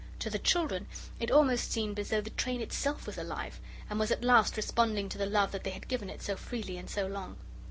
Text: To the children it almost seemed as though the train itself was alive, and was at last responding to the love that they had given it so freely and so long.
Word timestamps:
To 0.17 0.31
the 0.31 0.39
children 0.39 0.87
it 1.19 1.29
almost 1.29 1.71
seemed 1.71 1.99
as 1.99 2.09
though 2.09 2.21
the 2.21 2.31
train 2.31 2.59
itself 2.59 3.05
was 3.05 3.19
alive, 3.19 3.59
and 3.87 3.99
was 3.99 4.09
at 4.09 4.23
last 4.23 4.57
responding 4.57 5.09
to 5.09 5.19
the 5.19 5.27
love 5.27 5.51
that 5.51 5.63
they 5.63 5.69
had 5.69 5.87
given 5.87 6.09
it 6.09 6.23
so 6.23 6.35
freely 6.35 6.79
and 6.79 6.89
so 6.89 7.05
long. 7.05 7.37